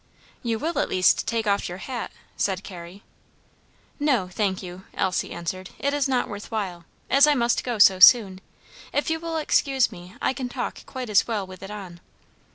[0.41, 3.03] "You will at least take off your hat," said Carrie.
[3.99, 7.99] "No, thank you," Elsie answered, "it is not worth while, as I must go so
[7.99, 8.41] soon.
[8.93, 11.99] If you will excuse me, I can talk quite as well with it on."